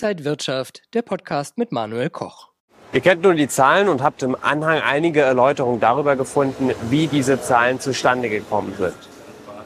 Inside 0.00 0.24
Wirtschaft, 0.24 0.82
der 0.94 1.02
Podcast 1.02 1.58
mit 1.58 1.72
Manuel 1.72 2.08
Koch. 2.08 2.50
Ihr 2.92 3.00
kennt 3.00 3.24
nun 3.24 3.36
die 3.36 3.48
Zahlen 3.48 3.88
und 3.88 4.00
habt 4.00 4.22
im 4.22 4.36
Anhang 4.40 4.80
einige 4.80 5.22
Erläuterungen 5.22 5.80
darüber 5.80 6.14
gefunden, 6.14 6.70
wie 6.88 7.08
diese 7.08 7.40
Zahlen 7.40 7.80
zustande 7.80 8.28
gekommen 8.28 8.72
sind. 8.78 8.94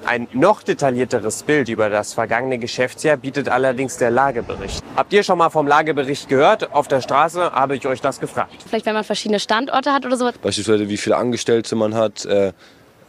Ein 0.07 0.29
noch 0.33 0.63
detaillierteres 0.63 1.43
Bild 1.43 1.69
über 1.69 1.91
das 1.91 2.15
vergangene 2.15 2.57
Geschäftsjahr 2.57 3.19
bietet 3.19 3.51
allerdings 3.51 3.99
der 3.99 4.11
Lagebericht. 4.11 4.83
Habt 4.97 5.13
ihr 5.13 5.23
schon 5.23 5.37
mal 5.37 5.51
vom 5.51 5.67
Lagebericht 5.67 6.31
gehört? 6.31 6.73
Auf 6.73 6.89
der 6.89 7.03
Straße 7.03 7.53
habe 7.53 7.77
ich 7.77 7.87
euch 7.87 8.01
das 8.01 8.19
gefragt. 8.19 8.55
Vielleicht, 8.67 8.87
wenn 8.87 8.95
man 8.95 9.05
verschiedene 9.05 9.39
Standorte 9.39 9.93
hat 9.93 10.07
oder 10.07 10.17
so. 10.17 10.31
Beispielsweise, 10.41 10.89
wie 10.89 10.97
viele 10.97 11.19
Angestellte 11.19 11.77
man 11.77 11.95
hat, 11.95 12.25
äh, 12.25 12.55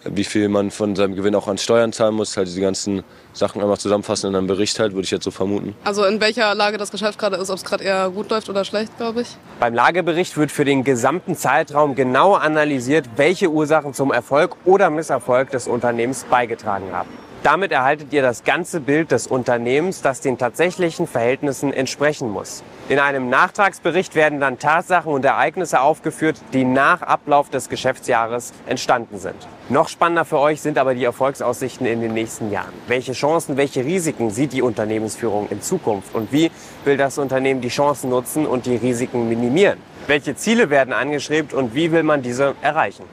wie 0.06 0.24
viel 0.24 0.50
man 0.50 0.72
von 0.72 0.96
seinem 0.96 1.16
Gewinn 1.16 1.36
auch 1.36 1.48
an 1.48 1.58
Steuern 1.58 1.94
zahlen 1.94 2.16
muss, 2.16 2.36
halt 2.38 2.48
diese 2.48 2.62
ganzen 2.62 3.04
Sachen 3.34 3.62
einfach 3.62 3.78
zusammenfassen 3.78 4.30
in 4.30 4.36
einem 4.36 4.48
Bericht 4.48 4.80
halt, 4.80 4.94
würde 4.94 5.06
ich 5.06 5.12
jetzt 5.12 5.24
so 5.24 5.32
vermuten. 5.32 5.76
Also 5.84 6.04
in 6.06 6.20
welcher 6.22 6.54
Lage 6.56 6.78
das 6.78 6.92
Geschäft 6.92 7.18
gerade 7.18 7.38
ist, 7.38 7.50
ob 7.50 7.58
es 7.58 7.64
gerade 7.64 7.84
eher 7.84 8.10
gut 8.10 8.30
läuft 8.30 8.50
oder 8.50 8.66
schlecht, 8.66 8.96
glaube 8.98 9.22
ich. 9.22 9.38
Beim 9.60 9.74
Lagebericht 9.74 10.38
wird 10.38 10.52
für 10.52 10.66
den 10.66 10.84
gesamten 10.84 11.36
Zeitraum 11.36 11.96
genau 11.96 12.34
analysiert, 12.34 13.10
welche 13.16 13.50
Ursachen 13.50 13.94
zum 13.94 14.12
Erfolg 14.12 14.56
oder 14.66 14.90
Misserfolg 14.90 15.52
des 15.52 15.68
Unternehmens 15.68 16.26
beigetragen 16.30 16.92
haben. 16.92 17.10
Damit 17.44 17.74
erhaltet 17.74 18.14
ihr 18.14 18.22
das 18.22 18.46
ganze 18.46 18.80
Bild 18.80 19.12
des 19.12 19.28
Unternehmens, 19.28 20.02
das 20.02 20.22
den 20.22 20.38
tatsächlichen 20.38 21.08
Verhältnissen 21.08 21.74
entsprechen 21.74 22.30
muss. 22.30 22.64
In 22.88 23.00
einem 23.00 23.30
Nachtragsbericht 23.30 24.16
werden 24.16 24.40
dann 24.40 24.60
Tatsachen 24.60 25.12
und 25.12 25.26
Ereignisse 25.26 25.82
aufgeführt, 25.82 26.38
die 26.54 26.64
nach 26.64 27.02
Ablauf 27.02 27.50
des 27.50 27.68
Geschäftsjahres 27.68 28.54
entstanden 28.66 29.20
sind. 29.20 29.36
Noch 29.68 29.90
spannender 29.90 30.24
für 30.24 30.40
euch 30.40 30.62
sind 30.62 30.78
aber 30.78 30.96
die 30.96 31.04
Erfolgsaussichten 31.04 31.86
in 31.86 32.00
den 32.00 32.14
nächsten 32.14 32.50
Jahren. 32.50 32.72
Welche 32.88 33.12
Chancen, 33.12 33.58
welche 33.58 33.84
Risiken 33.84 34.30
sieht 34.30 34.54
die 34.54 34.62
Unternehmensführung 34.62 35.50
in 35.50 35.62
Zukunft 35.62 36.16
und 36.16 36.32
wie 36.32 36.50
will 36.86 36.96
das 36.96 37.18
Unternehmen 37.18 37.60
die 37.60 37.68
Chancen 37.68 38.10
nutzen 38.10 38.48
und 38.48 38.68
die 38.68 38.78
Risiken 38.78 39.28
minimieren? 39.28 39.80
Welche 40.08 40.38
Ziele 40.38 40.70
werden 40.70 40.94
angestrebt 40.94 41.54
und 41.54 41.76
wie 41.76 41.92
will 41.92 42.04
man 42.04 42.22
diese 42.22 42.56
erreichen? 42.62 43.04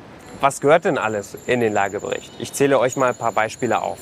Was 0.40 0.60
gehört 0.60 0.84
denn 0.84 0.98
alles 0.98 1.36
in 1.46 1.58
den 1.58 1.72
Lagebericht? 1.72 2.32
Ich 2.38 2.52
zähle 2.52 2.78
euch 2.78 2.96
mal 2.96 3.08
ein 3.08 3.16
paar 3.16 3.32
Beispiele 3.32 3.82
auf. 3.82 3.98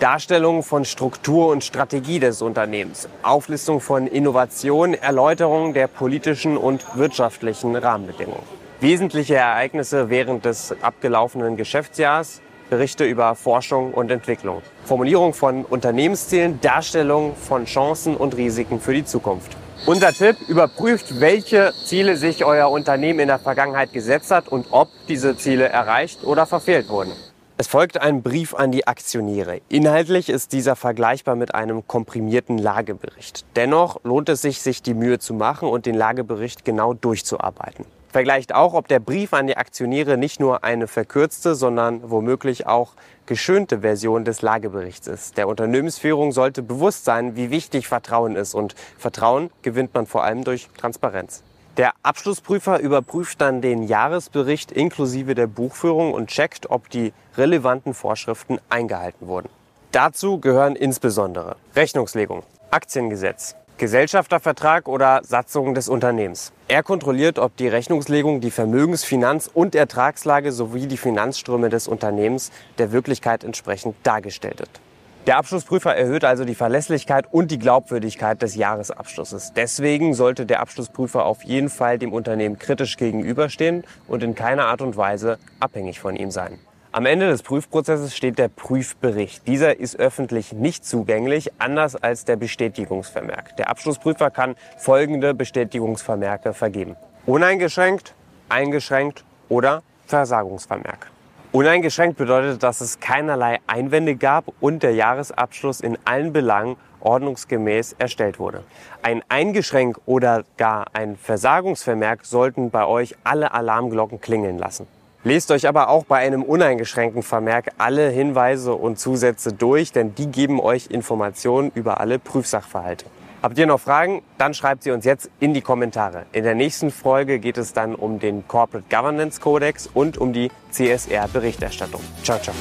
Darstellung 0.00 0.62
von 0.62 0.86
Struktur 0.86 1.48
und 1.48 1.62
Strategie 1.62 2.20
des 2.20 2.40
Unternehmens, 2.40 3.06
Auflistung 3.22 3.82
von 3.82 4.06
Innovation, 4.06 4.94
Erläuterung 4.94 5.74
der 5.74 5.88
politischen 5.88 6.56
und 6.56 6.96
wirtschaftlichen 6.96 7.76
Rahmenbedingungen. 7.76 8.42
Wesentliche 8.80 9.34
Ereignisse 9.34 10.08
während 10.08 10.46
des 10.46 10.74
abgelaufenen 10.80 11.58
Geschäftsjahres, 11.58 12.40
Berichte 12.70 13.04
über 13.04 13.34
Forschung 13.34 13.92
und 13.92 14.10
Entwicklung, 14.10 14.62
Formulierung 14.86 15.34
von 15.34 15.66
Unternehmenszielen, 15.66 16.62
Darstellung 16.62 17.36
von 17.36 17.66
Chancen 17.66 18.16
und 18.16 18.34
Risiken 18.38 18.80
für 18.80 18.94
die 18.94 19.04
Zukunft. 19.04 19.54
Unser 19.84 20.14
Tipp, 20.14 20.36
überprüft, 20.48 21.20
welche 21.20 21.74
Ziele 21.84 22.16
sich 22.16 22.42
euer 22.46 22.70
Unternehmen 22.70 23.20
in 23.20 23.28
der 23.28 23.38
Vergangenheit 23.38 23.92
gesetzt 23.92 24.30
hat 24.30 24.48
und 24.48 24.68
ob 24.70 24.88
diese 25.08 25.36
Ziele 25.36 25.68
erreicht 25.68 26.24
oder 26.24 26.46
verfehlt 26.46 26.88
wurden. 26.88 27.12
Es 27.60 27.66
folgt 27.66 28.00
ein 28.00 28.22
Brief 28.22 28.54
an 28.54 28.72
die 28.72 28.86
Aktionäre. 28.86 29.60
Inhaltlich 29.68 30.30
ist 30.30 30.54
dieser 30.54 30.76
vergleichbar 30.76 31.36
mit 31.36 31.54
einem 31.54 31.86
komprimierten 31.86 32.56
Lagebericht. 32.56 33.44
Dennoch 33.54 34.02
lohnt 34.02 34.30
es 34.30 34.40
sich, 34.40 34.62
sich 34.62 34.80
die 34.80 34.94
Mühe 34.94 35.18
zu 35.18 35.34
machen 35.34 35.68
und 35.68 35.84
den 35.84 35.94
Lagebericht 35.94 36.64
genau 36.64 36.94
durchzuarbeiten. 36.94 37.84
Vergleicht 38.08 38.54
auch, 38.54 38.72
ob 38.72 38.88
der 38.88 38.98
Brief 38.98 39.34
an 39.34 39.46
die 39.46 39.58
Aktionäre 39.58 40.16
nicht 40.16 40.40
nur 40.40 40.64
eine 40.64 40.86
verkürzte, 40.86 41.54
sondern 41.54 42.10
womöglich 42.10 42.66
auch 42.66 42.94
geschönte 43.26 43.80
Version 43.80 44.24
des 44.24 44.40
Lageberichts 44.40 45.06
ist. 45.06 45.36
Der 45.36 45.46
Unternehmensführung 45.46 46.32
sollte 46.32 46.62
bewusst 46.62 47.04
sein, 47.04 47.36
wie 47.36 47.50
wichtig 47.50 47.88
Vertrauen 47.88 48.36
ist. 48.36 48.54
Und 48.54 48.74
Vertrauen 48.96 49.50
gewinnt 49.60 49.92
man 49.92 50.06
vor 50.06 50.24
allem 50.24 50.44
durch 50.44 50.70
Transparenz. 50.78 51.42
Der 51.76 51.92
Abschlussprüfer 52.02 52.80
überprüft 52.80 53.40
dann 53.40 53.60
den 53.60 53.84
Jahresbericht 53.84 54.72
inklusive 54.72 55.34
der 55.34 55.46
Buchführung 55.46 56.12
und 56.12 56.28
checkt, 56.28 56.68
ob 56.68 56.90
die 56.90 57.12
relevanten 57.36 57.94
Vorschriften 57.94 58.58
eingehalten 58.68 59.28
wurden. 59.28 59.48
Dazu 59.92 60.38
gehören 60.38 60.76
insbesondere 60.76 61.56
Rechnungslegung, 61.74 62.42
Aktiengesetz, 62.70 63.54
Gesellschaftervertrag 63.78 64.88
oder 64.88 65.22
Satzung 65.24 65.74
des 65.74 65.88
Unternehmens. 65.88 66.52
Er 66.68 66.82
kontrolliert, 66.82 67.38
ob 67.38 67.56
die 67.56 67.68
Rechnungslegung 67.68 68.40
die 68.40 68.50
Vermögens-, 68.50 69.04
Finanz- 69.04 69.50
und 69.52 69.74
Ertragslage 69.74 70.52
sowie 70.52 70.86
die 70.86 70.98
Finanzströme 70.98 71.70
des 71.70 71.88
Unternehmens 71.88 72.50
der 72.78 72.92
Wirklichkeit 72.92 73.42
entsprechend 73.42 73.96
dargestellt 74.02 74.58
wird. 74.58 74.80
Der 75.26 75.36
Abschlussprüfer 75.36 75.94
erhöht 75.94 76.24
also 76.24 76.46
die 76.46 76.54
Verlässlichkeit 76.54 77.26
und 77.30 77.50
die 77.50 77.58
Glaubwürdigkeit 77.58 78.40
des 78.40 78.54
Jahresabschlusses. 78.54 79.52
Deswegen 79.54 80.14
sollte 80.14 80.46
der 80.46 80.60
Abschlussprüfer 80.60 81.26
auf 81.26 81.44
jeden 81.44 81.68
Fall 81.68 81.98
dem 81.98 82.14
Unternehmen 82.14 82.58
kritisch 82.58 82.96
gegenüberstehen 82.96 83.84
und 84.08 84.22
in 84.22 84.34
keiner 84.34 84.64
Art 84.64 84.80
und 84.80 84.96
Weise 84.96 85.38
abhängig 85.60 86.00
von 86.00 86.16
ihm 86.16 86.30
sein. 86.30 86.58
Am 86.92 87.04
Ende 87.04 87.28
des 87.28 87.42
Prüfprozesses 87.42 88.16
steht 88.16 88.38
der 88.38 88.48
Prüfbericht. 88.48 89.46
Dieser 89.46 89.78
ist 89.78 90.00
öffentlich 90.00 90.54
nicht 90.54 90.86
zugänglich, 90.86 91.52
anders 91.58 91.96
als 91.96 92.24
der 92.24 92.36
Bestätigungsvermerk. 92.36 93.56
Der 93.58 93.68
Abschlussprüfer 93.68 94.30
kann 94.30 94.56
folgende 94.78 95.34
Bestätigungsvermerke 95.34 96.54
vergeben. 96.54 96.96
Uneingeschränkt, 97.26 98.14
eingeschränkt 98.48 99.24
oder 99.50 99.82
Versagungsvermerk. 100.06 101.12
Uneingeschränkt 101.52 102.16
bedeutet, 102.16 102.62
dass 102.62 102.80
es 102.80 103.00
keinerlei 103.00 103.58
Einwände 103.66 104.14
gab 104.14 104.44
und 104.60 104.84
der 104.84 104.94
Jahresabschluss 104.94 105.80
in 105.80 105.98
allen 106.04 106.32
Belangen 106.32 106.76
ordnungsgemäß 107.00 107.96
erstellt 107.98 108.38
wurde. 108.38 108.62
Ein 109.02 109.24
Eingeschränk 109.28 109.98
oder 110.06 110.44
gar 110.58 110.86
ein 110.92 111.16
Versagungsvermerk 111.16 112.24
sollten 112.24 112.70
bei 112.70 112.86
euch 112.86 113.16
alle 113.24 113.52
Alarmglocken 113.52 114.20
klingeln 114.20 114.58
lassen. 114.58 114.86
Lest 115.24 115.50
euch 115.50 115.66
aber 115.66 115.88
auch 115.88 116.04
bei 116.04 116.18
einem 116.18 116.44
uneingeschränkten 116.44 117.24
Vermerk 117.24 117.72
alle 117.78 118.10
Hinweise 118.10 118.72
und 118.74 119.00
Zusätze 119.00 119.52
durch, 119.52 119.90
denn 119.90 120.14
die 120.14 120.28
geben 120.28 120.60
euch 120.60 120.86
Informationen 120.86 121.72
über 121.74 121.98
alle 121.98 122.20
Prüfsachverhalte. 122.20 123.06
Habt 123.42 123.56
ihr 123.56 123.66
noch 123.66 123.80
Fragen? 123.80 124.20
Dann 124.36 124.52
schreibt 124.52 124.82
sie 124.82 124.90
uns 124.90 125.06
jetzt 125.06 125.30
in 125.40 125.54
die 125.54 125.62
Kommentare. 125.62 126.26
In 126.32 126.44
der 126.44 126.54
nächsten 126.54 126.90
Folge 126.90 127.38
geht 127.38 127.56
es 127.56 127.72
dann 127.72 127.94
um 127.94 128.18
den 128.18 128.46
Corporate 128.46 128.86
Governance 128.94 129.40
Codex 129.40 129.88
und 129.94 130.18
um 130.18 130.34
die 130.34 130.50
CSR-Berichterstattung. 130.72 132.02
Ciao, 132.22 132.38
ciao. 132.38 132.54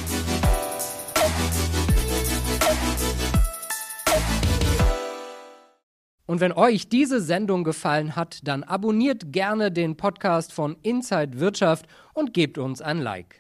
Und 6.26 6.40
wenn 6.40 6.54
euch 6.54 6.88
diese 6.88 7.20
Sendung 7.20 7.66
gefallen 7.66 8.16
hat, 8.16 8.48
dann 8.48 8.64
abonniert 8.64 9.34
gerne 9.34 9.72
den 9.72 9.98
Podcast 9.98 10.54
von 10.54 10.78
Inside 10.84 11.40
Wirtschaft 11.40 11.88
und 12.14 12.34
gebt 12.34 12.58
uns 12.58 12.82
ein 12.82 13.00
Like. 13.00 13.39